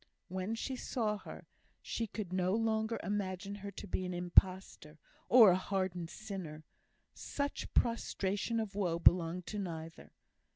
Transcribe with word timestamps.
When 0.29 0.55
she 0.55 0.75
saw 0.75 1.17
her, 1.19 1.45
she 1.79 2.07
could 2.07 2.33
no 2.33 2.55
longer 2.55 2.99
imagine 3.03 3.53
her 3.53 3.69
to 3.73 3.85
be 3.85 4.03
an 4.03 4.15
impostor, 4.15 4.97
or 5.29 5.51
a 5.51 5.55
hardened 5.55 6.09
sinner; 6.09 6.63
such 7.13 7.71
prostration 7.75 8.59
of 8.59 8.73
woe 8.73 8.97
belonged 8.97 9.45
to 9.45 9.59
neither. 9.59 10.09